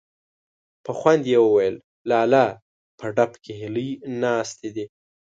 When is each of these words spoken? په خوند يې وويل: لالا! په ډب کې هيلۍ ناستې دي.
په 0.83 0.91
خوند 0.99 1.23
يې 1.31 1.39
وويل: 1.43 1.75
لالا! 2.09 2.45
په 2.99 3.05
ډب 3.15 3.31
کې 3.43 3.53
هيلۍ 3.61 3.89
ناستې 4.21 4.69
دي. 4.75 4.85